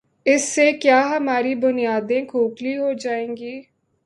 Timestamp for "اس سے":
0.25-0.71